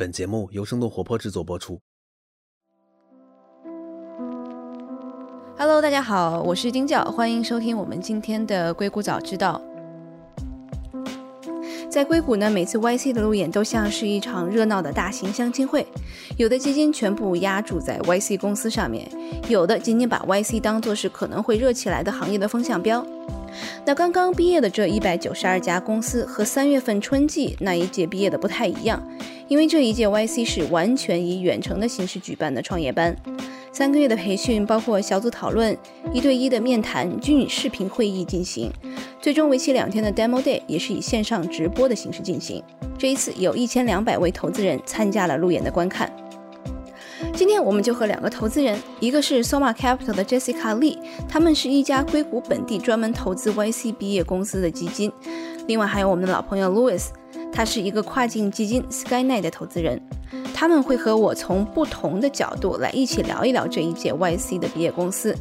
[0.00, 1.78] 本节目由生动活泼制作播出。
[5.58, 9.60] Hello，大家好，我是丁教，欢迎收听我们今天的硅谷早知道。
[11.90, 15.86] 在硅谷呢，每次 YC 的路演都像是一场热闹的大型相亲会，
[16.38, 19.06] 有的基金全部压注在 YC 公司上面，
[19.50, 23.06] 有的仅仅把 YC 当作是可能会热起来的行业的风向标。
[23.84, 29.02] 那刚刚毕业的这一百九十二家公司和三月份春季那一届毕业的不太一样。
[29.48, 33.16] 因为这一届 YC 是完全以远程的形式举办的创业班，
[33.72, 35.76] 三个月的培训包括小组讨论、
[36.12, 38.70] 一对一的面谈，均以视频会议进行。
[39.20, 42.62] 最终为期两天的 Demo Day 也是以线上直播的形式进行。
[42.96, 46.08] 这一次有一千两百位投资人参加了路演的观看。
[47.34, 50.98] 今天我们就和两个投资人，一个是 Soma Capital 的 Jessica Lee，
[51.28, 55.12] 他们是一家硅谷本地专门投资 YC 毕业公司的基金。
[55.66, 57.06] 另外还有我们的老朋友 Louis。
[57.52, 60.00] 他是一个跨境基金 Skynet 的投资人，
[60.54, 65.36] 他们会和我从不同的角度来一起聊一聊这一届 YC 的毕业公司。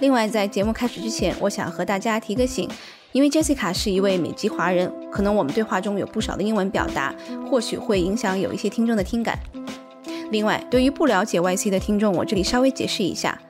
[0.00, 2.70] 另外，在节目开始之前，我想和大家提个醒，
[3.12, 7.14] 因为 Jessica 是一位美籍华人，可能我们对话中有不少的英文表达，
[7.50, 9.38] 或许会影响有一些听众的听感。
[10.30, 13.40] 另外，对于不了解 YC 的听众，我这里稍微解释一下。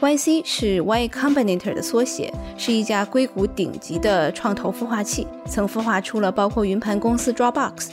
[0.00, 7.88] YC 是 Y Combinator 的缩写，是一家硅谷顶级的创投孵化器，曾孵化出了包括云盘公司 Dropbox、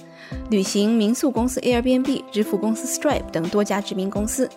[0.50, 4.50] 旅行民宿公司 Airbnb、支付公司 Stripe 等多家知名公司。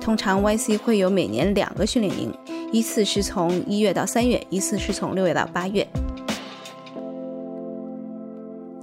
[0.00, 2.32] 通常 YC 会有每年两个训练营，
[2.74, 5.86] 一次是从一月到三月，一次是从六月到八月。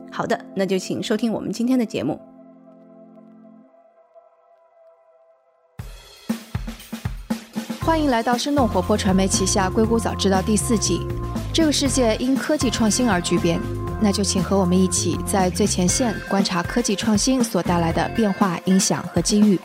[0.09, 2.17] 好的，那就请收听我们今天的节目。
[7.81, 11.01] 欢迎来到生动活泼传媒旗下《硅谷早知道》第四季。
[11.53, 13.59] 这个世界因科技创新而巨变，
[13.99, 19.59] 那就请和我们一起在最前线观察科技创新所带来的变化、影响和机遇。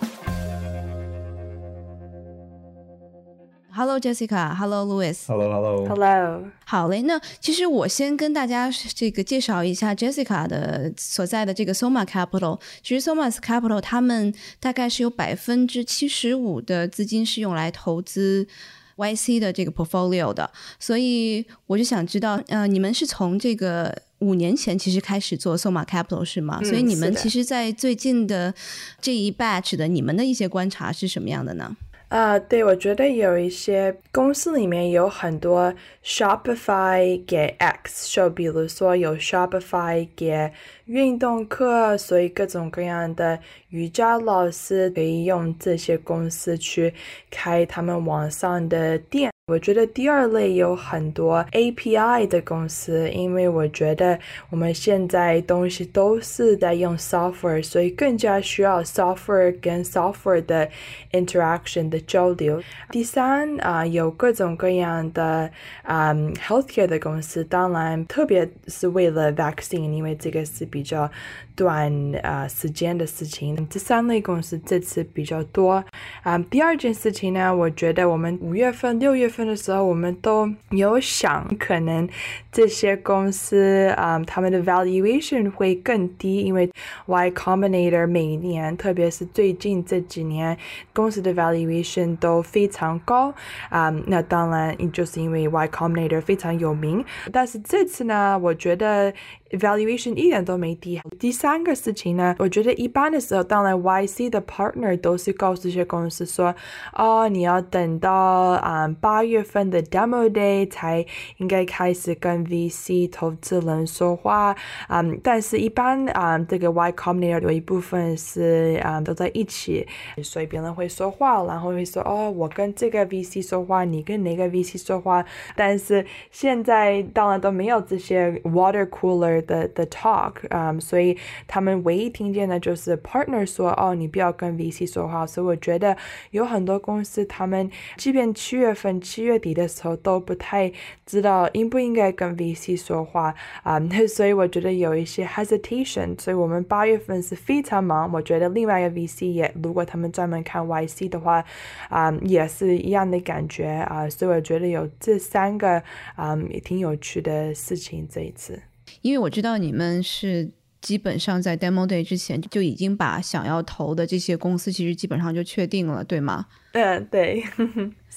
[3.76, 6.44] Hello Jessica，Hello Louis，Hello Hello，Hello。
[6.64, 12.58] 好嘞，那其实我先跟大家这个介绍一下 Jessica 的所在的这个 Soma Capital。
[12.82, 18.48] 其实 Soma Capital 他们大概是有百分之七十五的资金是用来投资
[18.96, 20.50] YC 的这个 portfolio 的，
[20.80, 26.62] 所以我就想知道，呃，你们是从这个五年前其实开始做 Soma Capital 是吗？
[26.64, 28.54] 所以你们其实，在最近的
[29.02, 31.76] 这一 batch 的你们的一些观察是什么样的呢？
[32.08, 35.74] 啊，对，我觉得有一些公司里面有很多
[36.04, 40.52] Shopify 给 X，就比如说有 Shopify 给
[40.84, 43.40] 运动课，所以各种各样的
[43.70, 46.94] 瑜伽老师可以用这些公司去
[47.28, 49.35] 开他们网上的店。
[49.48, 54.18] 我觉得第二类有很多 API 的公司，因为我觉得
[54.50, 60.68] 我们现在东西都是在用 software，所以更加需要 software 跟 software 的
[61.12, 62.60] interaction 的交流。
[62.90, 65.48] 第三啊，有各种各样的
[65.82, 71.08] 啊 healthcare 的公司，当然特别是为了 vaccine，因为这个是比较
[71.56, 71.92] 短
[72.24, 73.56] 啊时间的事情。
[73.70, 75.84] 这三类公司这次比较多
[76.24, 76.36] 啊。
[76.50, 79.36] 第二件事情呢，我觉得我们五月份、六月份。
[79.36, 82.08] 份的时候，我们都有想，可能
[82.56, 86.72] 这些公司啊，他们的 valuation 会更低，因为
[87.04, 90.56] Y Combinator 每年，特别是最近这几年，
[90.94, 93.34] 公司的 valuation 都非常高
[93.68, 93.90] 啊。
[94.06, 97.04] 那当然，就是因为 Y Combinator 非常有名。
[97.30, 99.12] 但是这次呢，我觉得。
[99.52, 101.00] valuation 一点都没低。
[101.20, 106.52] 第三个事情呢，我觉得一般的时候，当然 YC 的 partner 都是告诉这些公司说，
[106.94, 111.06] 哦，你要等到啊八月份的 demo day 才
[111.36, 114.56] 应该开始跟 VC 投资人说话
[114.88, 115.04] 啊。
[115.22, 119.86] 但是，一般啊，这个 Y Combinator 有一部分是啊都在一起，
[120.22, 125.24] 所以别人会说话，然后会说，哦，我跟这个 VC 说话，你跟哪个 VC 说话。
[125.54, 129.36] 但是现在当然都没有这些 water cooler。
[129.46, 135.26] 的的 talk，嗯，所以他们唯一听见的就是 partner 说，哦，你不要跟 VC 说话。
[135.26, 135.96] 所以我觉得
[136.30, 140.70] 有很多公司，他们即便七月份、七月底的时候都不太
[141.04, 143.80] 知道应不应该跟 VC 说话啊。
[144.08, 146.20] 所以我觉得有一些 hesitation。
[146.20, 148.10] 所以我们八月份是非常忙。
[148.12, 151.44] 我觉得另外一个 VC 也，如果他们专门看 YC 的话，
[151.88, 154.08] 啊，也是一样的感觉啊。
[154.08, 155.82] 所以我觉得有这三个
[156.14, 158.60] 啊，也挺有趣的事情这一次。
[159.02, 160.50] 因为我知道你们是
[160.80, 166.46] 基本上在 demo day 之前就已经把想要投的这些公司其实基本上就确定了，对吗？
[166.76, 167.42] 嗯，对。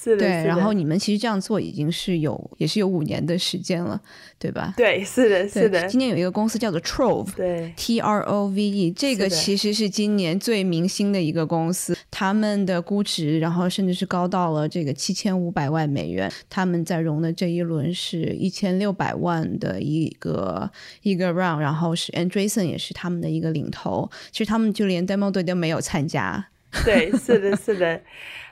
[0.01, 3.99] 是的，对，然后你们其实这样做已经是有也是有五年的时间了，
[4.37, 4.73] 对吧？
[4.77, 7.35] 对，是的，是的，今年有一个公司叫做 Trove。
[7.35, 16.31] 对，T R O V E，这个其实是今年最明星的一个公司，他们的估值，然后甚至是高到了这个七千五百万美元。
[16.49, 20.71] 他们在融的这一轮是一千六百万的一个
[21.01, 24.09] 一个 round，然后是 Andreessen 也是他们的一个领头。
[24.31, 26.47] 其实他们就连 demo day 都没有参加。
[26.85, 27.99] 对，是的，是的，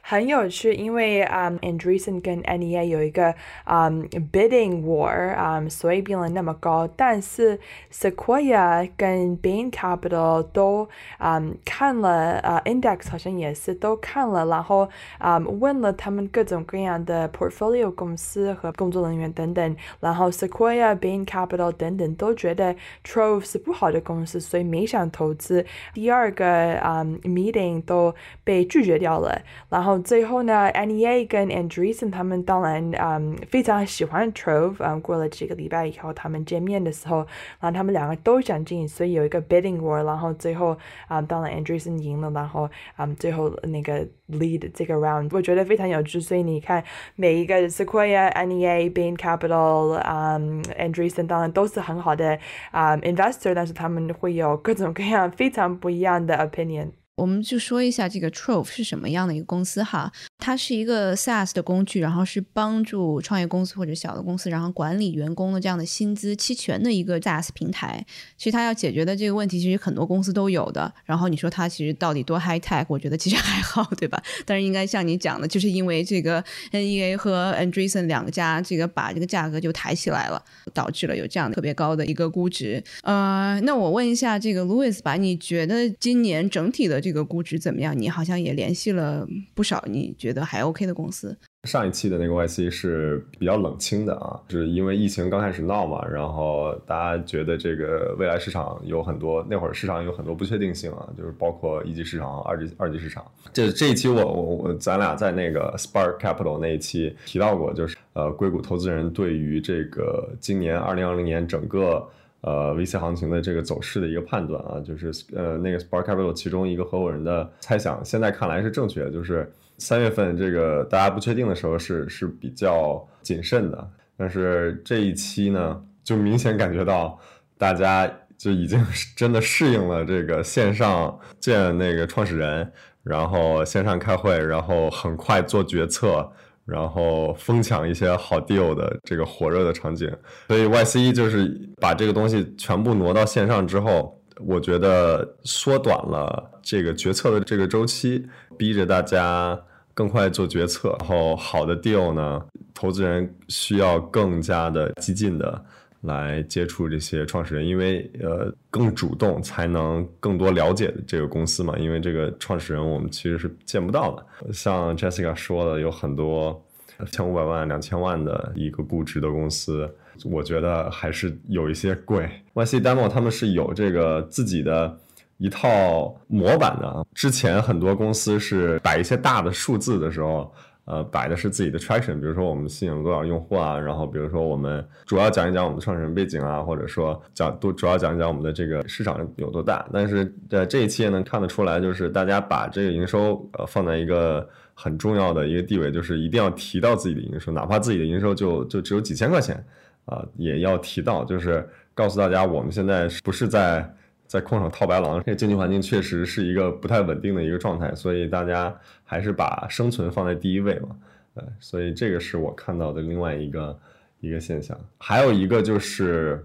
[0.10, 7.60] 很有趣，因为啊、um, Andreessen 跟 NEA 有一个啊、um, bidding war 啊、所以变了那么高，但是
[7.92, 10.88] Sequoia 跟 Bain Capital 都
[11.18, 14.88] 啊、um, 看了啊、Index 好像也是都看了，然后
[15.18, 22.74] 啊、问了他们各种各样的 portfolio 公司和工作人员等等，然后 Sequoia、Bain Capital 等等都觉得
[23.04, 25.66] Trove 是不好的公司，所以没想投资。
[25.94, 26.48] 第二个
[26.80, 28.16] 啊、um, meeting 都
[28.46, 29.42] 被拒绝掉了。
[29.68, 37.18] 然后最后呢，NEA 跟 Andreessen 他们当然嗯非常喜欢 Trove，嗯过了几个礼拜以后，他们见面的时候，
[37.60, 40.78] 然后他们两个都想进，所以有一个 bidding war，然后最后
[41.08, 46.20] 啊、嗯、当然 Andreessen 赢了，然后嗯最后那个 lead 这个 round，我觉得非常有趣。
[46.20, 46.84] 所以你看
[47.16, 52.38] 每一个 Sequoia、NEA、Bain Capital，嗯 Andreessen 当然都是很好的
[52.72, 56.92] 啊、investor，但是他们会有各种各样非常不一样的 opinion。
[57.18, 68.06] 我们就说一下这个 Trove 是什么样的一个公司哈，它是一个 SaaS 的工具，然后是帮助创业公司或者小的公司，然后管理员工的这样的薪资期权的一个 SaaS 平台。
[68.38, 70.94] 其实它要解决的这个问题，其实很多公司都有的。
[71.06, 74.22] 然后你说它其实到底多 high tech，我觉得其实还好，对吧？
[74.46, 80.40] 但是应该像你讲的，就是因为这个 NEA 和 Andreessen 两个家这个把这个价格就抬起来了，
[80.72, 82.84] 导致了有这样特别高的一个估值。
[83.02, 87.98] 呃，那我问一下这个 Louis 吧，你觉得今年整体的这个估值怎么样？
[87.98, 89.26] 你好像也联系了
[89.56, 91.38] 不少你觉得还 OK 的公司。
[91.64, 103.26] 上一期的那个 YC 是比较冷清的啊，是因为疫情刚开始闹嘛，然后大家觉得这个未来市场有很多，那会儿市场有很多不确定性啊，就是包括一级市场、二级二级市场。
[103.54, 112.06] 这这一期我我我咱俩在那个 Spark Capital 那一期提到过，就是呃硅谷投资人对于这个今年二零二零年整个。
[112.42, 127.20] 呃，VC 行情的这个走势的一个判断啊，就是呃，那个 Spark Capital 其中一个合伙人的猜想，现在看来是正确的，就是三月份这个大家不确定的时候是是比较谨慎的，但是这一期呢，就明显感觉到
[127.58, 128.80] 大家就已经
[129.16, 132.72] 真的适应了这个线上见那个创始人，
[133.04, 136.32] 然后线上开会，然后很快做决策。
[136.68, 140.12] 然后疯抢一些好 deal 的这个火热的场景，
[140.48, 148.28] 所以 YC 就是把这个东西全部挪到线上之后，我觉得缩短了这个决策的这个周期，
[148.58, 149.58] 逼着大家
[149.94, 150.94] 更快做决策。
[151.00, 152.44] 然后好的 deal 呢，
[152.74, 155.64] 投资人需要更加的激进的
[156.02, 161.76] 来接触这些创始人，因为呃更主动才能更多了解这个公司嘛。
[161.78, 166.64] 因为这个创始人我们其实是见不到的，像 Jessica 说的，有很多
[167.12, 169.90] 千五百万、两千万的一个估值的公司，
[170.24, 172.30] 我觉得还是有一些贵。
[172.54, 174.98] YC Demo 他们是有这个自己的
[175.38, 180.54] 一套模板的，之前很多公司是摆一些大的数字的时候。
[180.88, 189.86] 呃，摆的是自己的 traction，比如说我们吸引了多少用户啊，然后比如说我们主要讲一讲我们的创始人背景啊，或者说讲多主要讲一讲我们的这个市场有多大。
[189.92, 199.62] 但是在这一期也能看得出来，就是大家把这个营收呃放在一个很重要的一个地位，就是一定要提到自己的营收，哪怕自己的营收就就只有几千块钱
[200.06, 203.94] 啊、也要提到，就是告诉大家我们现在不是在。
[204.28, 210.90] 在空手套白狼，这个经济环境确实是一个不太稳定的一个状态，所以大家还是把生存放在第一位嘛。
[211.36, 213.80] 呃，所以这个是我看到的另外一个
[214.20, 214.78] 一个现象。
[214.98, 216.44] 还有一个就是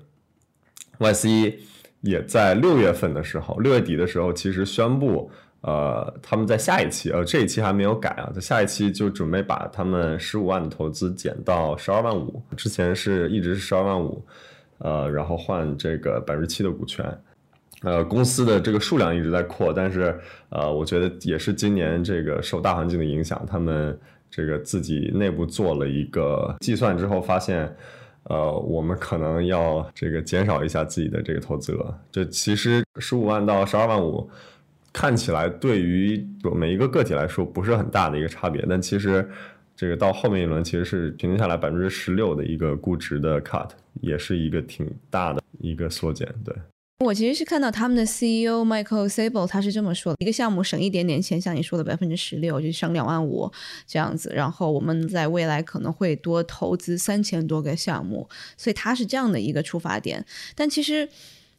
[0.98, 1.54] ，YC
[2.02, 5.28] 也在六月份的时候，六月底的时候，其实宣布，
[5.62, 14.24] 呃，他们在下一期，呃，这一期还没有改啊，在下一期就准备把他们十五万的投资减到十二万五，之前是一直是十二万五，
[14.78, 17.04] 呃，然后换这个百分之七的股权。
[17.82, 20.16] 呃，公司的这个数量一直在扩，但是
[20.50, 23.98] 呃，我觉得也是今年这个受大环境的影响，他们
[24.30, 27.74] 这个自己内部做了一个计算之后，发现，
[28.24, 31.94] 呃，我们可能要这个减少一下自己的这个投资额。
[32.10, 34.30] 这其实十五万到十二万五，
[34.92, 36.24] 看起来对于
[36.54, 39.28] 每一个个体来说不是很大的一个差别，但其实
[39.74, 43.70] 这个到后面一轮其实是平均下来百分之十六的一个估值的 cut，
[44.00, 46.54] 也是一个挺大的一个缩减，对。
[47.02, 53.50] 我其实是看到他们的 CEO Michael Sable，他是这么说的：一个项目省一点点钱，像你说的百分之十六，就省两万五
[53.86, 54.32] 这样子。
[54.34, 60.24] 然后我们在未来可能会多投资三千多个项目，所以他是这样的一个出发点。
[60.54, 61.08] 但其实。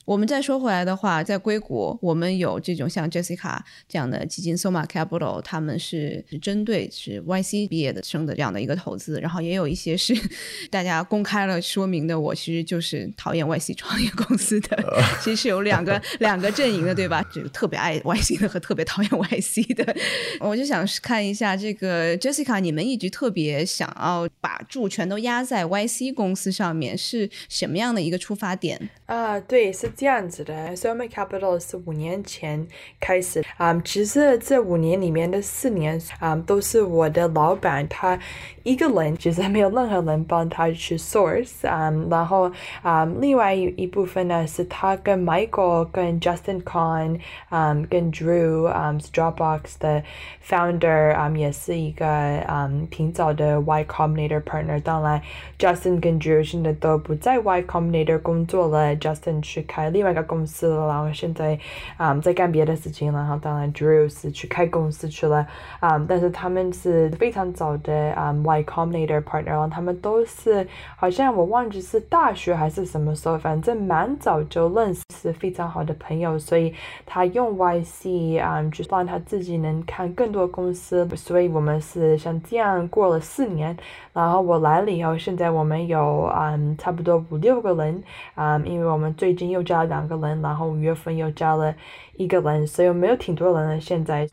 [0.05, 3.57] 我们再说回来的话，在硅谷，我们有这种像 Jessica
[3.87, 10.13] 这样的基金，Soma Capital，他们是针对是 YC 毕业的生的这样的一个投资，然后也有一些是
[10.69, 14.77] 大家公开了说明的，我其实就是讨厌 YC 创业公司的，
[15.23, 17.23] 其实有两个两个阵营的，对吧？
[17.33, 19.95] 就特别爱 YC 的和特别讨厌 YC 的。
[20.41, 28.89] 我就想看一下这个 Jessica，你们一直特别想要把注全都压在 YC 公司上面，是什么样的一个出发点？
[29.05, 29.92] 啊，对，是。
[29.95, 32.67] 这样子的，Soma Capital 是五年前
[32.99, 38.19] 开始啊，其实这五年里面的四年啊，都是我的老板他
[38.63, 42.49] 一个人，其实没有任何人帮他去 source 啊，然后
[42.81, 50.01] 啊，另外一一部分呢是他跟 Michael、跟 Justin Con 啊、跟 Drew 啊，Dropbox 的
[50.47, 54.81] founder 啊，也是一个啊挺早的 Y Combinator partner。
[54.81, 55.21] 当然
[55.59, 59.89] ，Justin 跟 Drew 现在都不在 Y Combinator 工作了，Justin 去开。
[59.89, 61.59] 另外一个公司了，然后现在
[61.97, 65.45] 啊在干别的事情了，然后当然 Drew 是去开公司去了
[65.81, 76.73] 啊，但是他们是非常早的啊 Y Combinator partner，然后他们都是好像我忘记是大学还是什么时候，反正蛮早就认识，是非常好的朋友，所以
[77.05, 83.77] 他用 YC 啊，就让他自己能看更多公司，所以我们是像这样过了四年，
[84.13, 89.73] 然后我来了以后，现在我们有啊差不多五六个人啊，因为我们最近又加。
[89.73, 91.75] 了两个人，然后五月份又加了
[92.15, 93.79] 一个人，所以没有挺多人了。
[93.81, 94.29] 现在。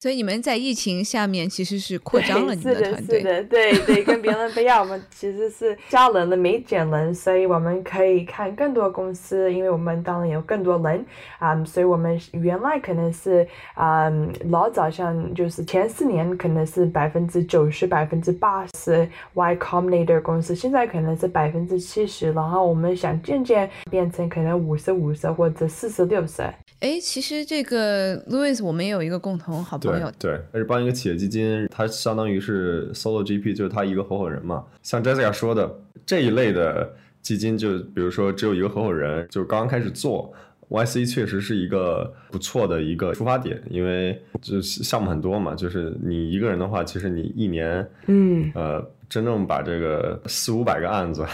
[0.00, 11.04] 所以你们在疫情下面其实是扩张了你们的团队，是的，对对，跟别人不一样，我们 其实是加人了没减人，所以我们可以看更多公司，因为我们当然有更多人
[11.40, 14.08] 啊，所以我们原来可能是啊
[14.50, 26.44] 老早像就是前四年可能是百分之九十、百分之八十 Y Combinator 公司，现在可能是百分之七十，然后我们想渐渐变成可能五十五十或者四十六十。
[26.80, 34.64] 哎，其实这个 Louis，我们也有一个共同好朋友，对，他是帮一个企业基金，他相当于是 Solo GP，就是他一个合伙人嘛。
[34.82, 40.32] 像 Jessica 说的这一类的基金，就比如说只有一个合伙人，就刚刚开始做
[40.68, 51.26] YC，确实是一个不错的一个出发点，因为就项目很多嘛，就是你一个人的话，其实你一年，嗯，呃，真正把这个四五百个案子，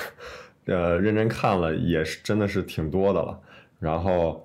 [0.65, 3.39] 呃，认真看了，也是真的是挺多的了，
[3.79, 4.41] 然后。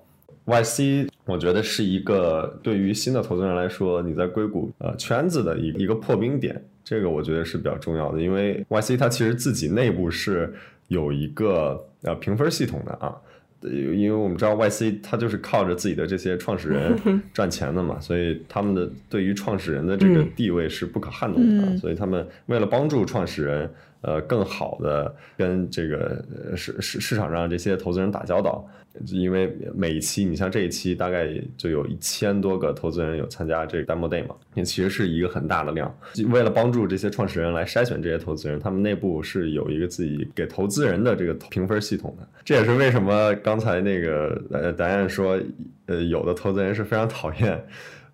[0.50, 8.20] YC，我觉得是一个对于新的投资人来说，你在硅谷呃圈子的一一个破冰点，这个我觉得是比较重要的。
[8.20, 10.52] 因为 YC 它其实自己内部是
[10.88, 13.14] 有一个呃评分系统的啊，
[13.62, 16.98] 因为我们知道 YC 它就是靠着自己的这些创始人
[17.32, 23.70] 赚钱的嘛，所以他们的对于创始人的这个地位是不可撼动的，所以他们为了帮助创始人。
[24.02, 26.24] 呃，更好的跟这个
[26.56, 28.66] 市市市场上这些投资人打交道，
[29.06, 35.94] 因为每一期，你像这一期大概就有一千多个投资人有参加这个 demo day 嘛，也其实是一个很大的量。
[36.28, 42.26] 为了帮助这些创始人来筛选这些投资人，他们内部是有一个自己给投资人的这个评分系统的。
[42.44, 45.40] 这也是为什么刚才那个呃答案说，
[45.86, 47.62] 呃，有的投资人是非常讨厌。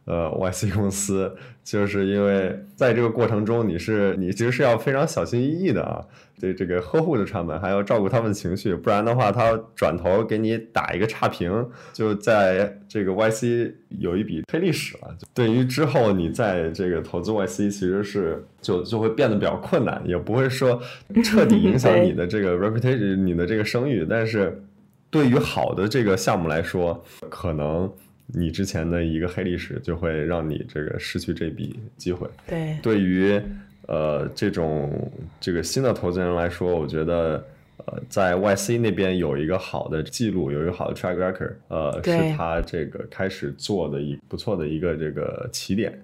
[0.06, 6.00] 呃，YC 公司就是因为在这个过程中，你是你其实是要非常小心翼翼的啊，
[6.40, 15.12] 对这个呵护着他们，还要照顾他们的情绪，不然的话，他转头给你打一个差评，就在这个 YC 有一笔黑历史了。
[15.34, 20.80] 对于之后你在这个投资 YC，其实是就就会变得比较困难，也不会说
[21.24, 24.62] 彻底影响 你的这个 reputation，你的这个声誉，但是
[25.10, 27.92] 对于好的这个项目来说，可能。
[28.26, 32.28] 你之前的一个黑历史就会让你这个失去这笔机会。
[32.46, 33.40] 对，对于
[33.86, 37.44] 呃这种这个新的投资人来说，我觉得
[37.84, 45.96] 呃在 YC 那边有一个好的记录，有一个好的 track record，呃是他这个开始做的一不错的一个这个起点。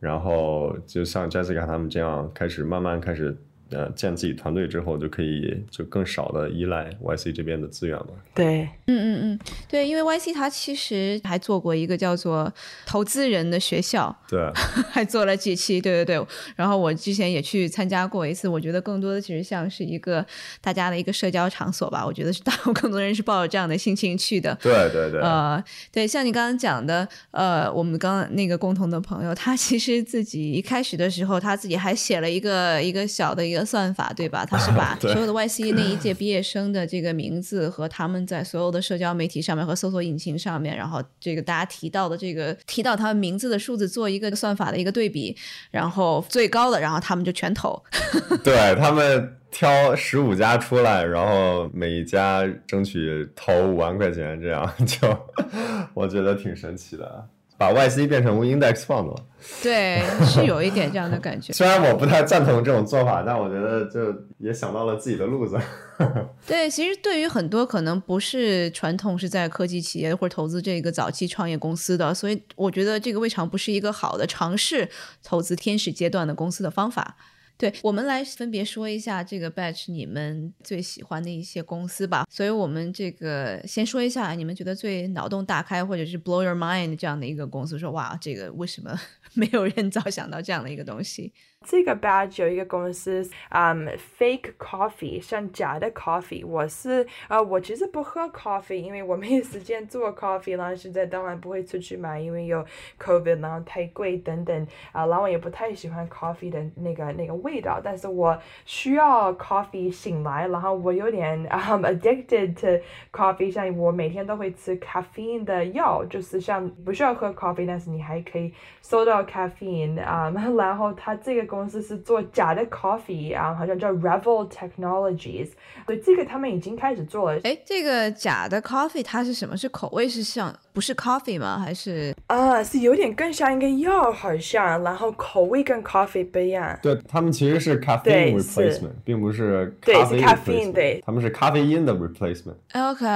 [0.00, 3.36] 然后就像 Jessica 他们这样开始慢慢开始。
[3.70, 8.06] 呃，建自己团队之后，就可以就更少的依赖 YC 这边的资源了。
[8.32, 12.52] 对，嗯嗯嗯，对，因为 YC 它其实还做过一个叫做
[12.86, 14.40] 投资人的学校，对，
[14.90, 16.26] 还做了几期，对对对。
[16.54, 20.24] 然后我之前也去参加过一次，我觉得更多的其实像是一个
[20.60, 22.06] 大家的一个社交场所吧。
[22.06, 24.56] 我觉得是大更多人是抱着这样的心情去的。
[24.62, 25.20] 对对对。
[25.20, 33.55] 呃，对，像你刚刚讲的，呃，我们刚那个共同的朋友，他其实自己一开始的时候，他自己还写了一个一个小的一个。
[33.58, 34.44] 个算法，对吧？
[34.44, 45.36] 他是把所有的 YC 那一届毕业生的这个名字和他们在所有的社交媒体上面和搜索引擎上面，然后这个大家提到的这个提到他们名字的数字做一个算法的一个对比，
[45.70, 47.82] 然后最高的，然后他们就全投。
[48.44, 55.08] 对他们挑十五家出来，然后每一家争取投五万块钱，这样就
[55.94, 59.26] 我觉得挺神奇的，把 YC 变成 index fund 了。
[59.62, 61.52] 对，是有一点这样的感觉。
[61.54, 65.56] 虽然我不太赞同这种做法，但我觉得就也想到了自己的路子。
[66.46, 74.88] 对，其实对于很多可能不是传统是在科技企业或者投资这个早期创业公司的，所以我觉得这个未尝不是一个好的尝试
[75.22, 77.16] 投资天使阶段的公司的方法。
[77.58, 82.26] 对我们来分别说一下这个 batch 你们最喜欢的一些公司吧。
[82.30, 88.98] 所以我们这个先说一下你们觉得最脑洞大开或者是 blow your mind 这样的一个公司，说哇，这个为什么
[89.34, 91.32] 没有人早想到这样的一个东西？
[91.66, 96.46] 这个 badge 有一个公司，嗯、f a k e coffee，像假的 coffee。
[96.46, 102.64] 我是呃，我其实不喝 coffee，因为我没有时间做 coffee，然后现在当然不会出去买，因为有
[103.00, 123.90] covid，然后太贵等等啊、然后我也不太喜欢 coffee 的那个那个味道，但是我需要 coffee 醒来，然后我有点嗯、addicted to coffee，像我每天都会吃 caffeine 的药，就是像不需要喝 coffee，但是你还可以收到 caffeine 啊、 然后它这个公司是做假的 coffee 啊、好像叫
[123.92, 125.48] Revel Technologies，
[125.86, 129.56] 所以这个他们已经开始做了哎，这个假的 coffee 它是什么？
[129.56, 131.58] 是口味是像不是 coffee 吗？
[131.58, 136.78] 还是啊，是有点更像一个药好像，然后口味跟 coffee 不一样。
[136.82, 142.56] 对他们其实是 caffeine replacement，并不是对咖啡是 caffeine，replacement，对他们是咖啡因的 replacement。
[142.74, 143.06] OK？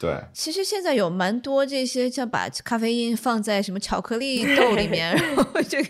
[0.00, 5.88] 对，其实现在有蛮多这些，像把咖啡因放在什么巧克力豆里面， 然后这个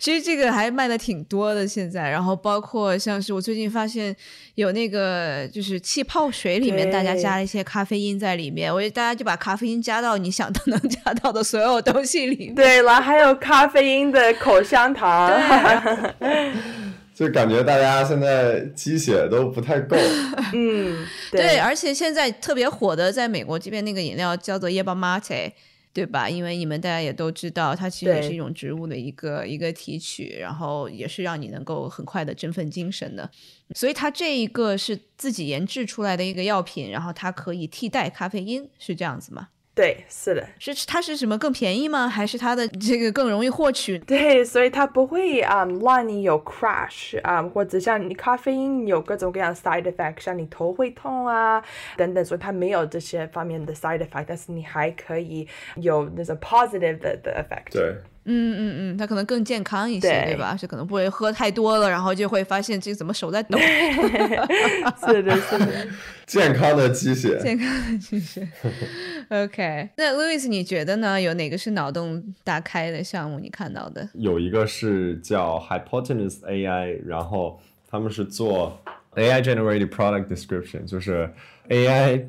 [0.00, 2.08] 其实这个还卖的挺多的现在。
[2.08, 4.16] 然后包括像是我最近发现
[4.54, 12.54] 有那个就是气泡水里面，大家加了一些咖啡因在里面，我觉得大家就把咖啡因加到你想都能加到的所有东西里面。
[12.54, 15.30] 对，了还有咖啡因的口香糖。
[17.22, 19.96] 就感觉大家现在鸡血都不太够。
[20.52, 25.52] 嗯，对，而且现在特别火的，在美国这边那个饮料叫做 Yerba Mate，
[25.92, 26.28] 对吧？
[26.28, 33.30] 因为你们大家也都知道，它其实也是一种植物的一个一个提取，然后也是让你能够很快的振奋精神的。
[33.76, 39.48] 所以它这一个是自己研制出来的一个药品，然后它可以替代咖啡因，是这样子吗？
[39.74, 40.46] 对，是的。
[40.58, 42.06] 是它是什么更便宜吗？
[42.06, 43.98] 还是它的这个更容易获取？
[44.00, 51.62] 对，所以它不会啊、um, 让你有 crash 啊、或者像你咖啡因有各种各样 side effect，像你头会痛啊
[51.96, 57.72] 等等，所以它没有这些方面的 side effect，但是你还可以有那种 positive 的的 effect。
[57.72, 60.56] 对，嗯嗯嗯，它可能更健康一些，对对吧？
[60.56, 63.58] 是可能不会喝太多了，然后就会发现这怎么手在抖。
[63.58, 65.86] 是的，是的。
[66.26, 67.38] 健康的鸡血。
[67.42, 68.46] 健康的鸡血。
[69.28, 71.20] OK，那 Louis，你觉得呢？
[71.20, 73.38] 有哪个是脑洞大开的项目？
[73.40, 74.08] 你看到的？
[74.14, 78.80] 有一个是叫 Hypotenuse AI，然后他们是做
[79.16, 81.28] AI generated product description，就是
[81.68, 82.24] AI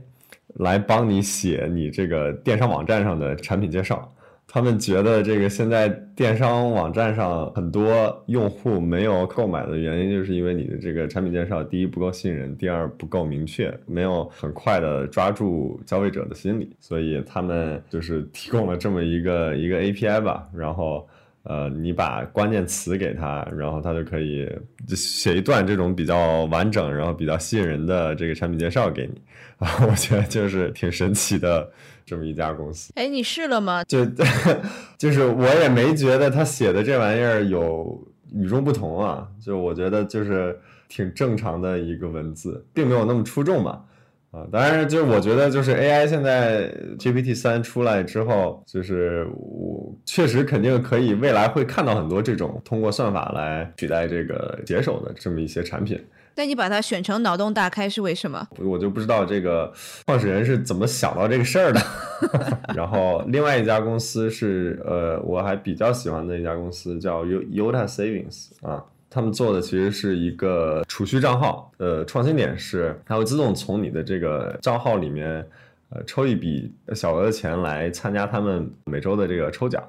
[0.56, 4.14] 来帮你写你这个电商网站上的产品介绍。
[4.54, 21.10] 他们觉得这个现在电商网站上很多用户没有购买的原因，就是因为你的这个产品介绍，第一不够信任，第二不够明确，没有很快的抓住消费者的心理，所以他们就是提供了这么一个一个 API 吧，然后。
[21.46, 24.50] 呃，你把关键词给他，然后他就可以
[24.88, 29.22] 写一段这种比较完整，然后比较吸引人的这个产品介绍给你
[29.58, 31.70] 啊， 我觉得就是挺神奇的
[32.06, 32.92] 这么一家公司。
[32.96, 33.84] 哎，你试了吗？
[33.86, 34.06] 就
[34.98, 43.84] 就是我也没觉得他写的这玩意儿有与众不同啊，就我觉得就是挺正常的一个文字，并没有那么出众吧。
[44.32, 56.04] 啊，当然，就是我觉得，就是 AI 现在 GPT 三出来之后，就是我确实肯定可以，未来会看到很多这种通过算法来取代这个写手的这么一些产品。
[56.36, 58.48] 那你把它选成脑洞大开是为什么？
[58.60, 59.72] 我就不知道这个
[60.06, 61.82] 创始人是怎么想到这个事儿的。
[62.76, 68.84] 然后另外一家公司是呃，我还比较喜欢的一家公司叫 Yota Savings 啊。
[69.16, 75.48] 他们做的其实是一个储蓄账号，呃，创新点是它会自动从你的这个账号里面，
[75.90, 79.88] 呃，抽一笔小额的钱来参加他们每周的这个抽奖，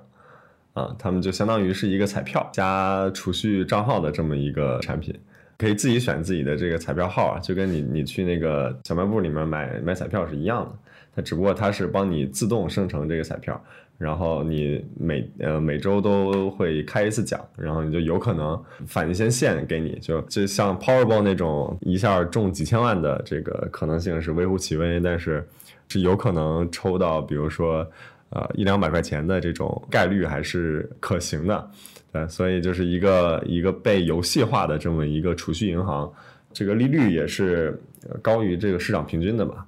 [0.75, 5.19] 啊，他们就相当于是一个彩票加储蓄账号的这么一个产品，
[5.59, 10.73] 可以自己选自己的这个彩票号啊，就跟你你去那个小卖部里面买买彩票是一样的。
[11.17, 13.63] 它只不过它是帮你自动生成这个彩票，
[13.99, 25.47] 然后你每呃每周都会开一次奖，然后你就有可能返一些现给你，就就像 Powerball 那种一下中几千万的这个可能性是微乎其微，但是
[25.87, 27.89] 是有可能抽到，比如说
[28.35, 31.71] 呃一两百块钱的这种概率还是可行的。
[32.13, 36.13] 对，所以就是一个一个被游戏化的这么一个储蓄银行，
[36.53, 37.81] 这个利率也是
[38.21, 39.67] 高于这个市场平均的吧。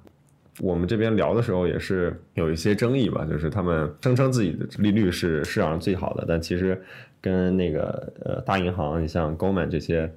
[0.59, 6.81] 我们这边聊的时候也是有一些争议吧，就是他们声称自己的利率是市场上最好的，但其实
[7.21, 10.11] 跟那个呃大银行，你像 Goldman 这些，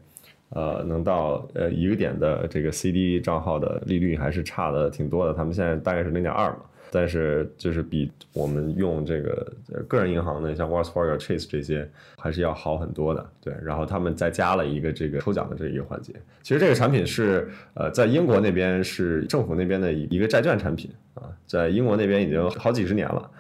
[0.49, 6.61] 呃能到呃一个点的这个 CD 账号的利率还是差的挺多的，他们现在大概是零点二嘛。
[6.93, 9.53] 但是就是比我们用这个
[9.87, 13.25] 个人银行的，像 w a r s Fargo、Chase 这些，还是要好很多的。
[13.41, 16.13] 对，然后他们再加了一个这个抽奖的这一个环节。
[16.43, 23.31] 其实这个产品是呃，在英国那边是政府那边的一个债券产品啊，在英国那边已经好几十年了。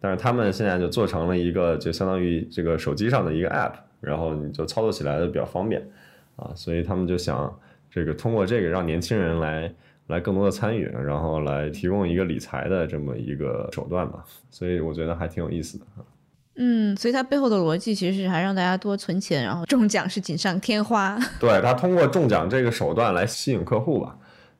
[0.00, 5.80] 但是他们现在就做成了一个，就相当于这个手机上的一个 App，然后你就操作起来就比较方便
[6.34, 7.56] 啊，所以他们就想
[7.88, 9.72] 这个通过这个让年轻人来。
[10.08, 15.84] 来更多的参与，然后来提供一个理财的这么一个手段吧，所以我觉得还挺有意思的
[16.58, 21.18] 嗯，所以它背后的逻辑其实是还让大家多存钱，然后中奖是锦上添花。
[21.38, 24.16] 对，它通过中奖这个手段来吸引客户吧。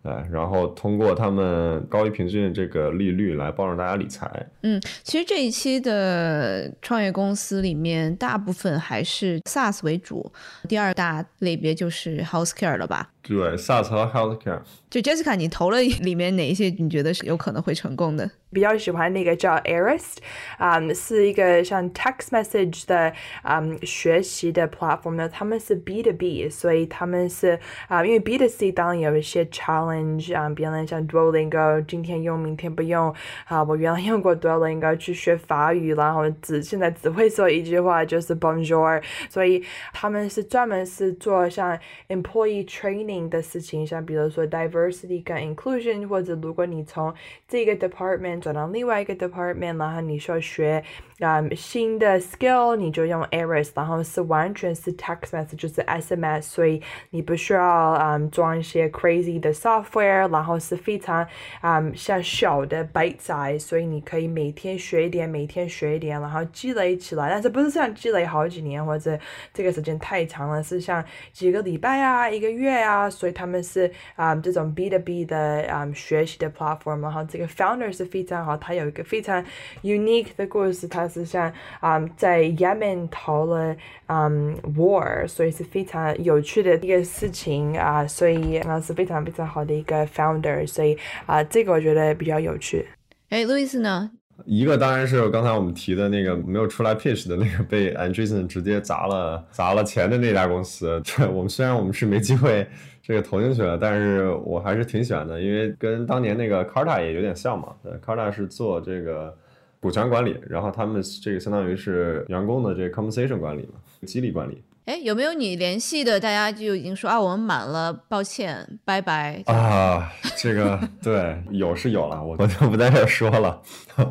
[0.07, 4.31] 对，然后通过他们高于平均的这个利率来帮助大家理财。
[4.63, 10.33] 嗯，其实这一期的创业公司里面，大部分还是 SaaS 为主，
[10.69, 13.11] 第二大类别就是 Healthcare 了吧？
[13.23, 14.61] 对，SaaS 和 Healthcare。
[14.89, 16.69] 就 Jessica，你投了里面哪一些？
[16.79, 18.31] 你觉得是有可能会成功的？
[18.54, 20.18] 比较喜欢那个叫 Arist，
[20.58, 25.30] 啊，是一个像 text message 的啊学习的 platform 呢。
[25.30, 33.64] 他们是 B 的 B，所以他们是啊，因为 B 的 C 当然有一些 challenge 啊，别人像 Duolingo，今天用明天不用啊。
[33.64, 47.14] 我原来用过 Duolingo 去学法语，然后只现在只会说一句话就是 Bonjour，所以他们是专门是做像 employee training 的事情，像比如说 diversity 跟 inclusion，或者如果你从
[47.48, 50.83] 这个 department 转到另外一个 department，然后你需要学
[51.21, 61.27] 嗯新的 skill，你就用 Aris，然后是完全是 text message，就是 SMS，所以你不需要嗯装一些 crazy 的 software，然后是非常
[61.63, 67.31] 嗯像小的 bite size，所以你可以每天学一点，每天学一点，然后积累起来。
[67.31, 69.19] 但是不是像积累好几年或者
[69.55, 71.03] 这个时间太长了，是像
[71.33, 79.43] 几个礼拜啊，一个月啊，所以他们是啊这种 B 的 B 的啊学习的 platform，然后这个 founder 是非常好，他有一个非常
[79.83, 92.87] unique 的故事，他是像啊在 Yemen 逃了嗯 war，所以是非常有趣的一个事情啊，所以啊是非常非常好的一个 founder，所以啊这个我觉得比较有趣。
[93.31, 94.11] 哎，路易斯呢？
[94.45, 102.67] 一个当然是刚才我们提的那个没有出来 pitch 的那个被 Andreessen 直接砸了砸了钱的那家公司， 这我们虽然我们是没机会。
[103.03, 107.69] 这个投进去了，但是我还是挺喜欢的，因为跟当年那个 Carta 也有点像嘛。
[107.81, 109.33] 对，Carta 是做这个
[109.81, 113.75] 股权管理，然后他们这个相当于是员工的这个 compensation 管理嘛，
[114.07, 114.63] 激励管理。
[114.87, 116.21] 哎，有没有你联系的？
[116.21, 120.13] 大家就已经说啊，我们满了，抱歉，拜拜啊。
[120.37, 123.61] 这个 对，有是有了，我我就不在这说了，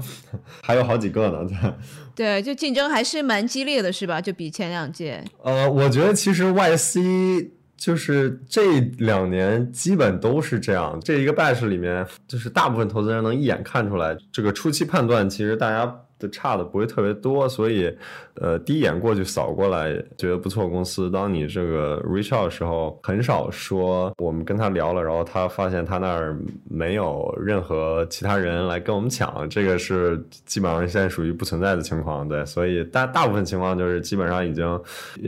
[0.62, 1.74] 还有好几个呢。
[2.14, 4.20] 对，就竞争还是蛮激烈的，是吧？
[4.20, 5.24] 就比前两届。
[5.44, 7.52] 呃，我觉得其实 YC。
[7.86, 16.05] 就是这两年基本都是这样，这一个 batch 里面，就是大部分投资人能一眼看出来，这个初期判断其实大家。
[16.18, 17.94] 的差的不会特别多，所以，
[18.36, 21.12] 呃，第一眼过去扫过来觉得不错公司。
[21.12, 26.38] 当你这个 reach out 的时候，很少说我们跟他聊了，然后他发现他那儿
[26.70, 32.28] 没有任何其他人来跟我们抢，这个是基本上现在属于不存在的情况。
[32.28, 34.80] 对，所以大大部分情况就是基本上已经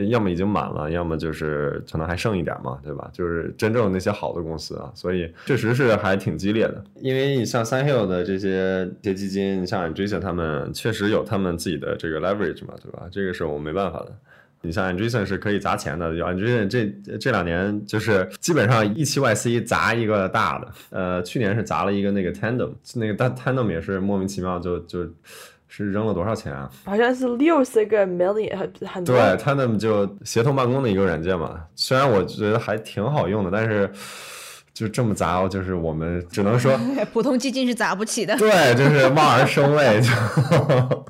[0.10, 3.10] 要么已经满了，要么就是可能还剩一点嘛，对吧？
[3.12, 6.82] 就是真正那些好的公司啊，所以确实是还挺激烈的。
[7.02, 10.72] 因为你像三 hill 的这些这些基金，你像 Jason 他们。
[10.78, 13.08] 确实有他们自己的这个 leverage 嘛，对吧？
[13.12, 14.16] 这个是我们没办法的。
[14.62, 20.68] 你像 Andreessen 是可以砸钱的，Andreessen 这这两年就是基本上一期 YC 砸一个大的。
[20.92, 25.08] 呃，去年是砸了一个那个 Tandem，那个但 Tandem 也是莫名其妙就就
[25.68, 26.70] 是扔了多少钱啊？
[26.86, 29.16] 好像是六十个 million，很很多。
[29.16, 33.90] 对，Tandem 就协同办公的一个软件嘛，虽然我觉得还挺好用的，但是。
[34.78, 36.80] 就这么砸，就是我们只能说，
[37.12, 38.38] 普通基金是砸不起的。
[38.38, 41.06] 对，就是望而生畏，就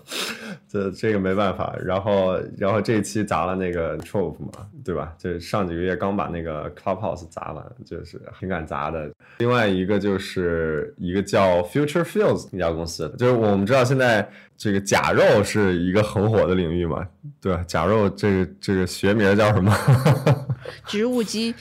[0.70, 1.76] 这这个没办法。
[1.84, 5.14] 然后然后这一期砸了那个 Trove 嘛，对吧？
[5.18, 9.12] 就是上几个月刚把那个 Clubhouse 砸完，就是挺敢砸的。
[9.40, 17.06] 另外一个就是一个叫 Future Fields 那家公司，就是我们知道现在这个假肉是一个很火的领域嘛，
[17.40, 17.64] 对吧？
[17.68, 19.72] 假肉这个这个学名叫什么？
[20.86, 21.54] 植物基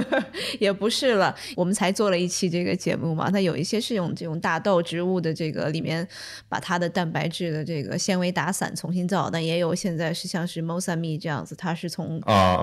[0.60, 3.30] 也不是了，我们才做了一期这个节目嘛。
[3.30, 6.06] 它有一些是用这种大豆植物的这个里面
[6.48, 12.20] 把它的蛋白质的这个纤维打散重新造，但也有现在是像是 Mosami 这样子，它是从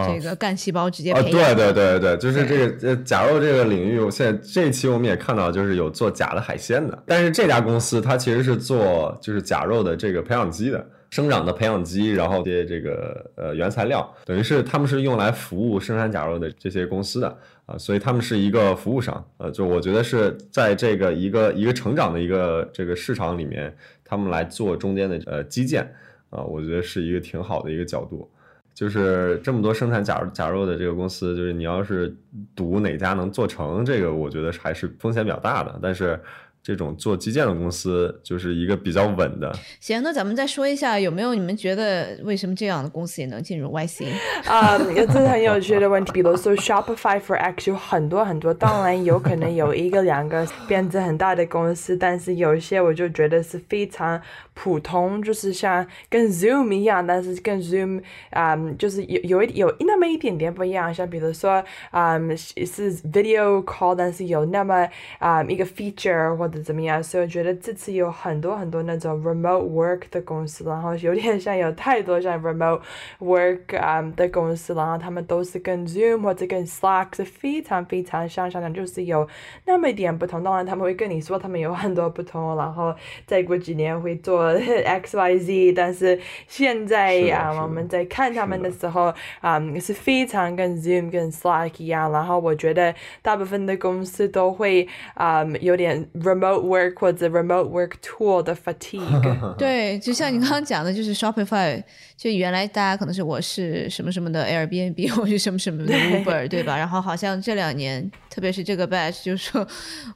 [0.08, 1.32] 这个干细胞直接培养。
[1.32, 10.86] 对对对对，就是这个呃假肉这个领域，现在这一期我们也看到，就是有做假的海鲜的，但是这家公司它其实是做就是假肉肉的这个培养基的。
[11.12, 25.84] 生长的培养基，然后些这个呃原材料，等于是他们是用来服务生产假肉的这些公司的啊，所以他们是一个服务商，呃，就我觉得是在这个一个一个成长的一个这个市场里面，他们来做中间的呃基建
[26.30, 28.32] 啊，我觉得是一个挺好的一个角度。
[28.74, 32.16] 就是这么多生产假假肉的这个公司，就是你要是
[32.56, 36.18] 赌哪家能做成这个，我觉得还是风险比较大的，但是。
[36.64, 39.52] 这种做基建的公司就是一个比较稳的。
[39.80, 44.06] 行，那咱们再说一下，有没有你们觉得为什么这样的公司也能进入 YC？
[44.46, 46.12] 啊，这是很有趣的问题。
[46.12, 54.22] 比如说 Shopify for X 有很多很多，当然有可能有一个两个变成很大的公司，但是有一些我就觉得是非常
[54.54, 60.94] 普通，就是像跟 Zoom 一样，但是跟 Zoom 啊，就是有有一有那么一点点不一样。
[60.94, 67.02] 像比如说啊，是 video call，但是有那么啊一个 feature 或怎么样？
[67.02, 72.82] 所以我觉得这次有很多很多那种 remote work 的公司，然后有点像有太多像 remote
[73.20, 79.28] work 啊的公司，然后他们都是跟 Zoom 或者跟 Slack 是非常非常相像的，就是有
[79.66, 80.44] 那么一点不同。
[80.44, 82.94] 当然他们会跟你说他们有很多不同，然后
[83.26, 84.48] 再过几年会做
[84.86, 85.74] X Y Z。
[85.74, 92.12] 但是现在啊，我们在看他们的时候啊，是非常跟 Zoom 跟 Slack 一样。
[92.12, 96.41] 然后我觉得大部分的公司都会啊有点 remote。
[96.42, 101.82] Remote work 或者 remote work tool 的 fatigue， 对，就像你刚刚讲的，就是 Shopify，
[102.18, 106.76] 就原来大家可能是我是什么什么的 Airbnb， 我是什么什么的 Uber，对吧？
[106.78, 109.66] 然后好像这两年，特别是这个 batch，就说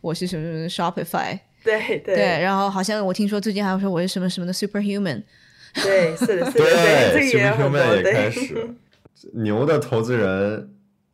[0.01, 5.23] 我是什么什么的 Shopify，对对，然后好像我听说最近还有说我是什么什么的 Superhuman，
[5.83, 6.65] 对，是的，是的，
[7.13, 8.69] 对，Superhuman 也开始，
[9.33, 10.69] 牛的投资人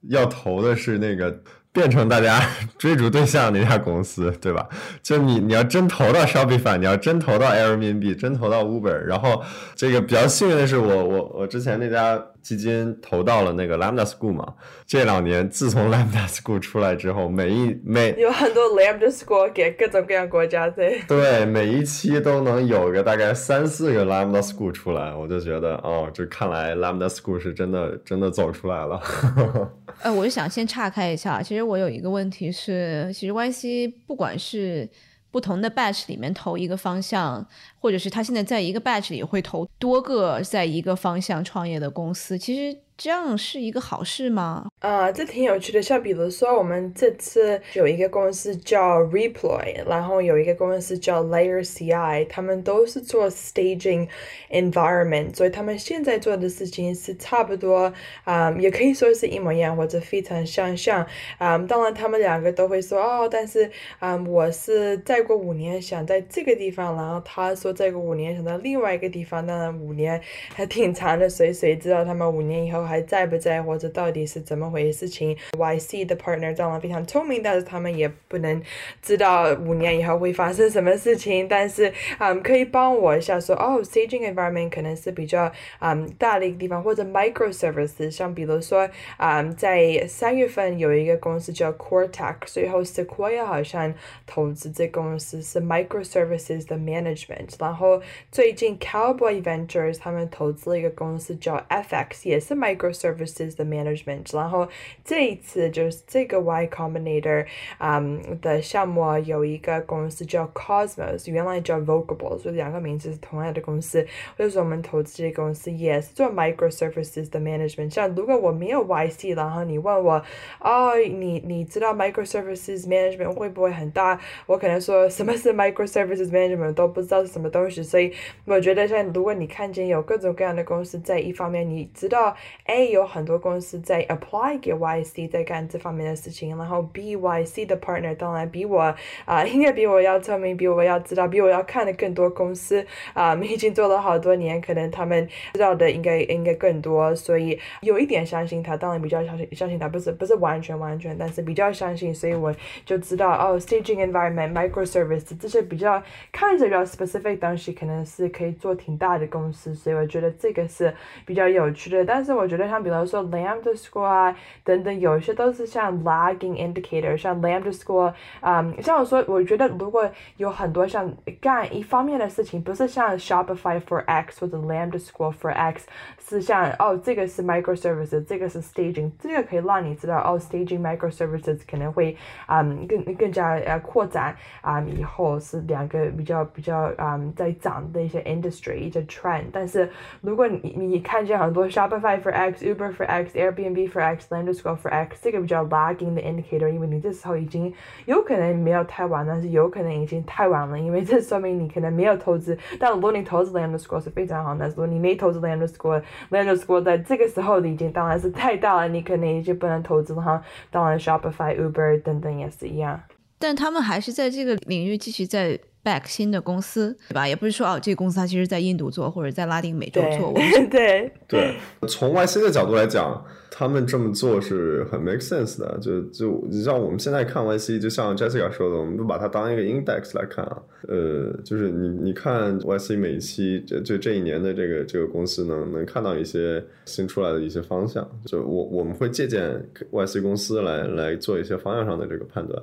[0.10, 1.42] 要投的是那个。
[1.74, 2.42] 变成大家
[2.78, 4.68] 追逐对象那家公司，对吧？
[5.04, 9.44] 就你，你要真投到 Shopify，你要真投到 Airbnb，真投到 Uber，然后
[9.76, 12.22] 这个比较幸运的是，我我我之前那家。
[12.42, 14.54] 基金投到了那个 Lambda School 嘛？
[14.86, 20.84] 这两年自从 Lambda School 出来之后，每一每有很多 Lambda School 给各种各样国家的。
[21.08, 29.02] 对，每一期都能有个大概三四个 Lambda School 出来，我就觉得哦，这看来 Lambda School 是真的真的走出来了。
[30.02, 34.90] 呃，我就想先岔开一下，其实我有一个问题是，其实 YC 不管是。
[35.32, 37.48] 不同的 batch 里面投一个方向，
[37.80, 42.78] 或者是他现在在一个 batch 里会投多个在一个方向创业的公司，其实。
[43.04, 44.68] 这样是一个好事吗？
[44.78, 45.82] 啊，这挺有趣的。
[45.82, 54.08] 像比如说，我们这次有一个公司叫 Reploy，然后有一个公司叫 Layer CI，他们都是做 staging
[54.52, 57.92] environment，所以他们现在做的事情是差不多
[58.24, 61.04] 啊，也可以说是一模一样或者非常相像
[61.40, 61.58] 啊。
[61.58, 69.44] 当然，他们两个都会说哦，但是啊，我是再过五年想在这个地方，然后他说再过五年想到另外一个地方。
[69.44, 70.22] 当然，五年
[70.54, 72.91] 还挺长的，谁谁知道他们五年以后。
[72.92, 78.62] 还在不在，或者到底是怎么回事情？YC 的 partner 当然非常聪明，但是他们也不能
[79.02, 81.48] 知道五年以后会发生什么事情。
[81.48, 85.50] 但是，嗯，可以帮我一下说，哦，staging environment 可能是比较
[85.80, 93.94] 嗯大的一个地方，或者 microservices，像比如说，嗯，在三月份有一个公司叫 Cortex，最后 Sequoia 好像
[94.26, 97.54] 投资这公司是 microservices 的 management。
[97.60, 98.02] 然后
[98.32, 104.69] 最近 Cowboy Ventures 他们投资了一个公司叫 FX，也是 micro microservices 的 management，然后
[105.05, 107.47] 这一次就是这个 Y Combinator
[107.79, 114.07] 啊、um, 的项目有一个公司叫 Cosmos，原来叫 Vocable，所以两个名字是同样的公司。
[114.37, 117.91] 或者说我们投资这个公司也是做 microservices 的 management。
[117.91, 120.23] 像如果我没有 YC，然后你问我，
[120.61, 124.19] 哦，你你知道 microservices management 会不会很大？
[124.47, 127.83] 我可能说什么是 microservices management 都不知道是什么东西。
[127.83, 128.13] 所以
[128.45, 138.96] 我觉得像如果你看见有各种各样的公司在一方面，你知道 A 有很多公司在 apply 给 YC 在干这方面的事情，然后 B YC 的 partner 当然比我
[139.26, 152.54] 啊、 应该比我要聪明，比我要知道，比我要看的更多公司啊、 已经做了好多年，可能他们知道的应该应该更多，所以有一点相信他，当然比较相信相信他，不是不是完全完全，但是比较相信，所以我
[152.86, 160.94] 就知道哦，staging environment、microservice 这些比较看着比较 specific 东西，可能是可以做挺大的公司，所以我觉得这个是
[161.26, 162.06] 比较有趣的。
[162.06, 164.36] 但是我觉得像比如说 Lambda score 啊
[164.66, 171.10] 等等，有一些都是像 lagging indicator，像 Lambda score，嗯，像我说，我觉得如果有很多像
[171.40, 175.88] 干一方面的事情，不是像 Shopify for X 或者 Lambda score for X，
[176.20, 194.77] 是像哦这个是 microservices，这个是 staging，这个可以让你知道哦 staging microservices 可能会嗯更更加呃扩展啊、以后是两个比较比较嗯在涨的一些 industry 一些 trend，但是如果你你看见很多 Shopify for、Uber for X、Airbnb for X、Lambda score
[194.77, 197.73] for X，这个比较 lagging 的 indicator，因为你这时候已经
[198.05, 202.57] 有可能没有太晚，但是有可能已经太晚了，因为这说明你可能没有投资。
[202.79, 210.43] 但如果你投资 Lambda score 是非常好，但是如果你没投资 Lambda score，Lambda score 在这个时候已经当然是太大了，你可能已经不能投资了哈。
[210.71, 213.01] 当然 Shopify、Uber 等等也是一样。
[213.42, 217.28] 但他们还是在这个领域继续在 back 新的公司，对吧？
[217.28, 220.34] 也不是说哦，这个公司它其实在印度做或者在拉丁美洲做，
[220.70, 221.56] 对 对，
[221.88, 225.80] 从 YC 的角度来讲，他们这么做是很 make sense 的。
[225.82, 230.62] 就就你像我们现在看 YC，就像 Jessica 说的，我们就把它当一个 index 来看啊。
[230.88, 238.08] 呃，就是你你看 YC 每一期这就这一年的这个这个公司能能看到一些新出来的一些方向。
[238.26, 242.62] 就我我们会借鉴 YC 公司来来做一些方向上的这个判断，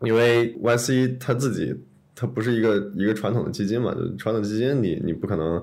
[0.00, 1.76] 因为 YC 它自己。
[2.20, 3.94] 它不是一个一个传统的基金嘛？
[3.94, 5.62] 就传统基金你，你不可能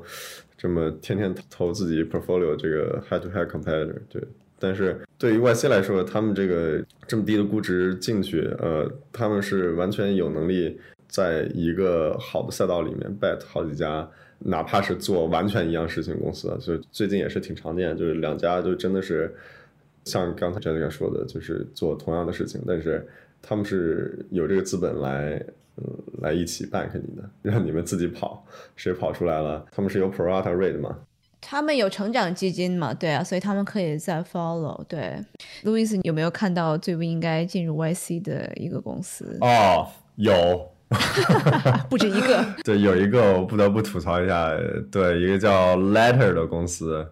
[0.58, 4.24] 这么天天投自己 portfolio 这个 head to head competitor，对。
[4.58, 19.36] 但是对于 YC 来说，他们这个这么低的估值进去，呃，他们是完全有能力在一个好的赛道里面 bet 好几家，哪怕是做完全一样事情公司，所以最近也是挺常见，就是两家就真的是
[20.06, 23.06] 像刚才 Jessica 说的，就是做同样的事情，但是
[23.46, 25.42] 他们是有这个资本来。
[25.78, 25.84] 嗯，
[26.22, 28.46] 来一起 back 你的，让你们自己跑，
[28.78, 29.66] 谁跑出来了？
[29.74, 30.98] 他们是有 pro rata rate 吗？
[31.42, 32.94] 他们有成长基金嘛？
[32.94, 34.82] 对啊，所以他们可以再 follow。
[34.86, 35.20] 对，
[35.64, 39.38] 路易斯有没有看到最不应该进入 YC 的一个公司？
[39.42, 40.72] 哦，有，
[41.90, 42.46] 不止一个。
[42.64, 44.58] 对，有一个我不得不吐槽一下，
[44.90, 47.06] 对，一个叫 Letter 的公司。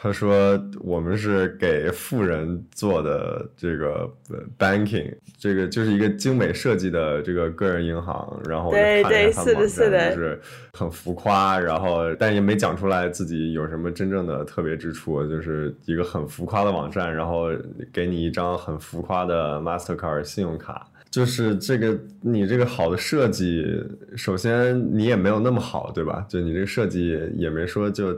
[0.00, 4.08] 他说：“我们是给富人做的这个
[4.56, 8.40] banking，这个就是一个精美设计的这个个人银行。
[8.48, 10.40] 然后我就看了他们网站，就是
[10.72, 17.48] 很浮夸，然后但也没讲出来自己有什么真正的特别之处，就是一个很浮夸的网站，然后
[17.92, 20.86] 给你一张很浮夸的 Mastercard 信用卡。
[21.10, 23.66] 就是这个你这个好的设计，
[24.14, 26.24] 首先你也没有那么好，对吧？
[26.28, 28.16] 就你这个设计也没说就。”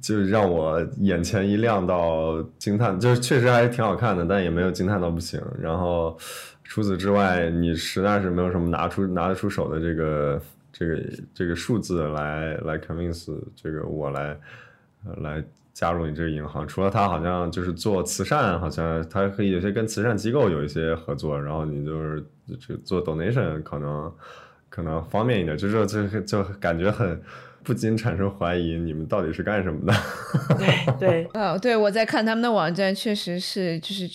[0.00, 5.40] 就让我眼前一亮到惊叹，就是确实还是挺好看的，但也没有惊叹到不行。
[5.60, 6.16] 然后
[6.62, 10.40] 除此之外，你实在是没有什么拿出拿得出手的这个
[10.72, 11.02] 这个
[11.34, 14.38] 这个数字来来 convince 这个我来
[15.16, 16.66] 来加入你这个银行。
[16.68, 22.24] 除了他好像就是做慈善，好像他可以有些跟慈善机构有一些合作，然后你就是
[22.60, 24.12] 就做 donation 可能
[24.68, 27.20] 可能方便一点，就是就就感觉很。
[27.62, 29.94] 不禁产生怀疑，你们到底是干什么的？
[30.58, 34.08] 对对， 哦，对，我在看他们的网站，确实是就是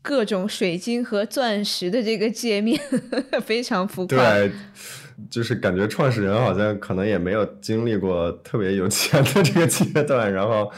[0.00, 2.80] 各种水晶和钻石的这个界面，
[3.44, 4.16] 非常浮夸。
[4.16, 4.52] 对，
[5.28, 10.70] 就是感觉创始人好像可能也没有经历过特别有钱的这个阶段，然后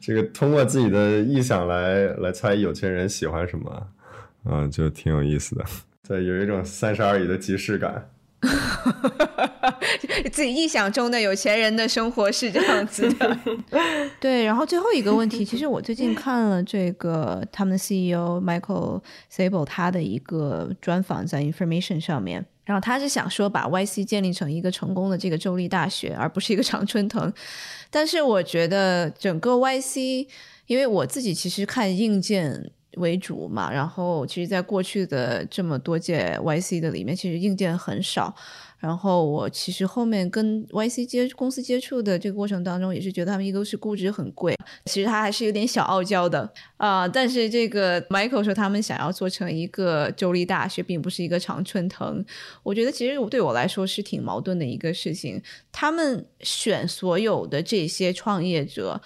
[0.00, 3.86] 这个通过自己的臆想来来猜有钱人喜欢什么，
[4.46, 5.64] 嗯，就挺有意思的。
[6.08, 8.08] 对，有一种三十而已的即视感。
[10.32, 13.38] 自己臆想中的有钱人的生活是这样子的，
[14.18, 14.44] 对。
[14.44, 19.00] 然后最后一个问题， 其实我最近看了这个他们的 CEO Michael
[19.32, 27.32] Sable 他的一个专访在 Information 上面，然后他是想说把 YC 建立成一个成功的这个州立大学，而不是一个常春藤。
[27.90, 30.26] 但是我觉得整个 YC，
[30.66, 32.72] 因为我自己其实看硬件。
[32.96, 38.34] 为主嘛，然后其实，在过去的这么多届 YC 的里面，其实硬件很少。
[38.78, 47.06] 然后我其实后面跟 YC 接公司接触的这个过程当中，也是觉得他们一个是估值很贵，其实他还是有点小傲娇的啊。
[47.06, 52.24] 但是这个 Michael 说他们想要做成一个州立大学，并不是一个常春藤。
[52.64, 55.40] 我觉得其实对我来说是挺矛盾的一个事情。
[55.70, 59.00] 他们选所有的这些创业者。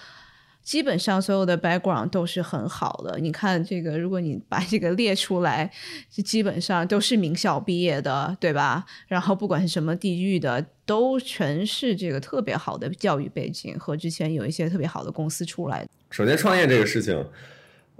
[0.66, 3.20] 基本上所有的 background 都是很好的。
[3.20, 5.70] 你看这个，如果你把这个列出来，
[6.10, 8.84] 基本上都是名校毕业的，对吧？
[9.06, 15.86] 然后不管是什么地域的，都全是这个特别好的教育背景和之前有一些特别好的公司出来。
[16.10, 17.24] 首先，创业这个事情，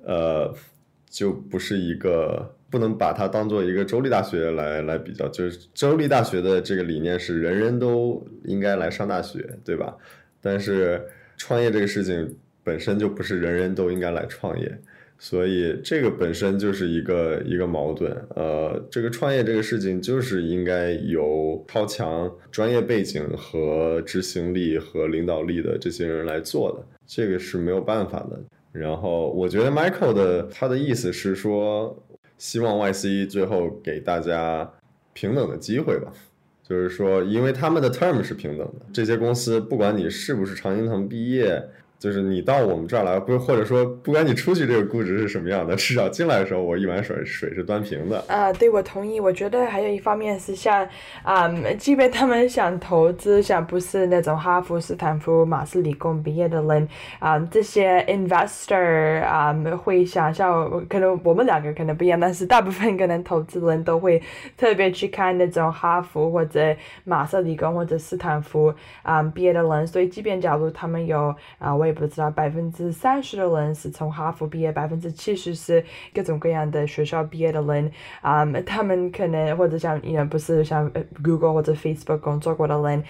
[0.05, 0.53] 呃，
[1.09, 9.97] 就不是一个不能把它当做一个州立大学来来比较，就是州立大学的这个理念是人人都应该来上大学，对吧？
[10.41, 11.07] 但是
[11.37, 12.37] 创业这个事情。
[12.67, 14.77] 本身就不是人人都应该来创业，
[15.21, 18.11] 所以这个本身就是一个一个矛盾。
[18.35, 28.37] 呃，这个创业这个事情就是应该由超强专业背景和执行力和领导力的这些人来做的，这个是没有办法的。
[28.73, 31.97] 然后我觉得 Michael 的他的意思是说，
[32.37, 34.69] 希望 YC 最后给大家
[35.13, 36.13] 平等的机会吧，
[36.69, 41.63] 就是说，因为他们的 term 是平等的，这些公司不管你是不是常青藤毕业。
[41.99, 48.23] 就是你到我们这儿来，不或者说不管你出去这个估值是什么样的，至少进来的时候我一碗水水是端平的。
[48.29, 49.19] 啊，对，我同意。
[49.19, 50.87] 我觉得还有一方面是像
[51.23, 56.87] 啊，即便他们想投资，像不是那种哈佛、斯坦福、马斯理工毕业的人
[57.19, 64.23] 啊，这些 investor 啊会想象，可能我们两个可能不一样，但是大部分可能投资人都会
[64.55, 68.73] 特别去看那种哈佛或者马斯理工或者斯坦福
[69.03, 69.87] 啊毕业的人。
[69.87, 71.86] 所以，即便假如他们有啊我。
[71.87, 77.89] 我也不知道，百分之三十的人是从哈佛毕业，百分之七十是各种各样的学校毕业的人
[78.21, 78.45] 啊。
[78.63, 80.91] 他们可能或者像，也不是像
[81.23, 83.05] Google 或者 Facebook 工作过的人，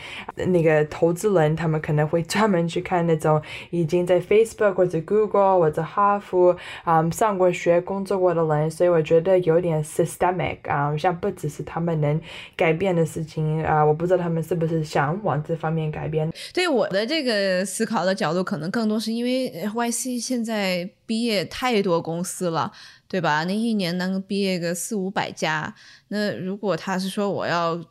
[0.53, 6.55] 那个投资人他们可能会专门去看那种已经在 Facebook 或者 Google 或者哈佛
[6.85, 8.71] 啊上过学、工作过的人。
[8.71, 12.21] 所以我觉得有点 systemic 啊，像不只是他们能
[12.55, 16.31] 改变的事情啊，我不知道他们是不是想往这方面改变。
[16.53, 18.66] 对我的这个思考的角度，可能。
[18.71, 22.73] 更多是因为 YC 现在毕业太多公司了，
[23.09, 23.45] 对吧？
[23.45, 25.75] 那一年能毕业个四五百家。
[26.09, 27.83] 那如果他是说我要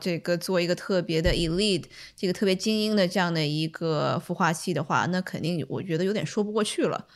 [0.00, 1.84] 这个做一个特别的 elite，
[2.16, 7.06] 这个特别精英的这样的一个孵化器的话，那肯定我觉得有点说不过去了。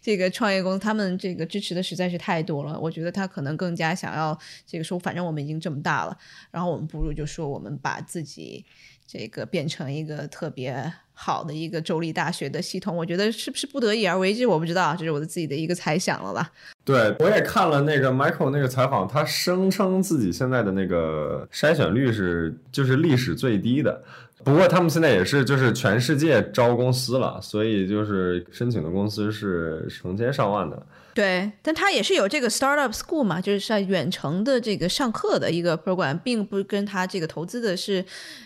[0.00, 6.16] 这个创业公司他们这个支持的实在是太多了，我觉得他可能更加想要这个说，反正我们已经这么大了，
[6.50, 8.64] 然后我们不如就说我们把自己
[9.06, 10.92] 这个变成一个特别。
[11.14, 16.50] 好的一个州立大学的系统，我觉得是不是不得已而为之，我不知道，这是我的自己的一个猜想了吧。
[16.84, 24.02] 对，我也看了那个 Michael 那个采访，他声称自己现在的那个筛选率是就是历史最低的。
[24.42, 30.84] 不过他们现在也是就是全世界招公司了，所以就是申请的公司是成千上万的。
[31.14, 38.02] 对，但他也是有这个 startup school 嘛，就是在远程的这个上课的一个 program，并不跟他这个投资的是，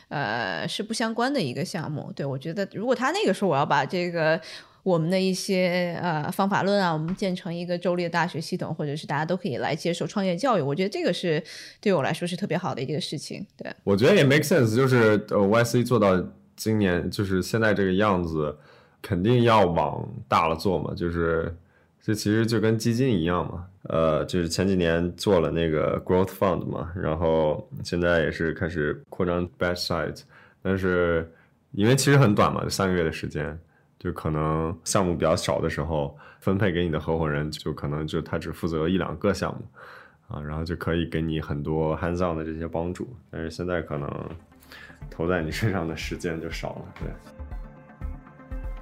[0.08, 2.12] 呃，是不相关的一个项目。
[2.16, 4.40] 对我觉得，如果他那个时候我要把这个
[4.82, 11.40] 我们的一些呃方法论啊，我们建成一个州立大学系统，或者是大家都可以来接受创业教育，我觉得这个是
[11.80, 13.46] 对我来说是特别好的一个事情。
[13.56, 16.20] 对，我觉得也 make sense，就是呃 YC 做到
[16.56, 18.56] 今年就是现在这个样子，
[19.00, 21.56] 肯定要往大了做嘛，就是。
[22.06, 30.22] 这其实就跟基金一样嘛，呃，就是前几年做了那个 growth fund 嘛，然后现在也是开始扩张 bad side，
[30.62, 31.28] 但是
[31.72, 33.58] 因为其实很短嘛，就三个月的时间，
[33.98, 39.66] 就可能项目比较少的时候，分配给你的合伙人就可能就他只负责一两个项目，
[40.28, 44.08] 啊，然后就可以给你很多 hands on 的这些帮助，但是现在可能
[45.10, 47.08] 投在你身上的时间就少了，对。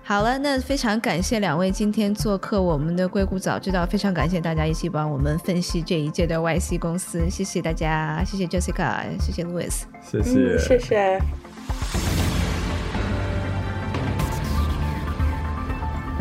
[0.06, 11.18] 好了，那非常感谢两位今天做客我们的硅谷早知道，非常感谢大家一起帮我们分析这一届的 YC 公司，谢谢大家，谢谢 Jessica，谢谢 Louis，谢谢，谢谢。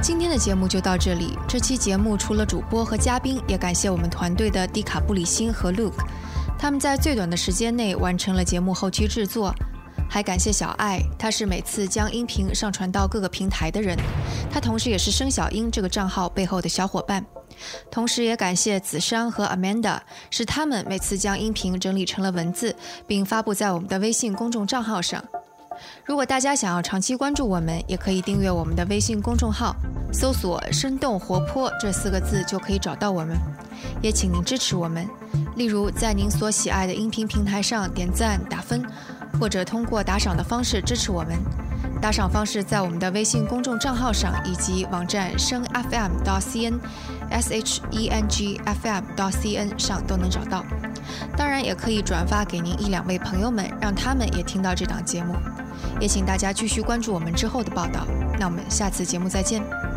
[0.01, 6.05] 今天的节目就到这里，这期节目除了主播和嘉宾，也感谢我们团队的迪卡布里辛和 Luke，
[6.57, 9.53] 他们在最短的时间内完成了节目后期制作。
[10.09, 13.97] 还感谢小爱，她是每次将音频上传到各个平台的人，
[14.51, 17.25] 她同时也是生小英这个账号背后的小伙伴。
[17.91, 19.99] 同时也感谢子珊和 Amanda，
[20.31, 22.75] 是他们每次将音频整理成了文字，
[23.05, 25.23] 并发布在我们的微信公众账号上。
[26.05, 29.75] 如果大家想要长期关注我们，也可以订阅我们的微信公众号，
[30.11, 33.37] 搜索“生动活泼”这四个字就可以找到我们。
[34.01, 35.07] 也请您支持我们，
[35.55, 38.83] 例如在您所喜爱的音频平台上点赞打分。
[39.39, 41.35] 或者通过打赏的方式支持我们，
[41.99, 46.79] 打赏方式在我们的微信公众账号上以及网站声 FM 到 CN
[47.31, 50.63] S H E N G F M 到 C N 上都能找到。
[51.37, 55.35] 当然，也可以转发给您一两位朋友们，让他们也听到这档节目。
[55.99, 58.05] 也请大家继续关注我们之后的报道。
[58.39, 59.92] 那我们下次节目再见。